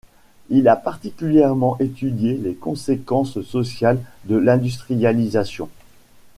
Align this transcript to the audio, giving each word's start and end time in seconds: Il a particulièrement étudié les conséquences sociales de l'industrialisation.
Il 0.49 0.67
a 0.67 0.75
particulièrement 0.75 1.77
étudié 1.77 2.35
les 2.35 2.55
conséquences 2.55 3.39
sociales 3.41 3.99
de 4.25 4.35
l'industrialisation. 4.35 5.69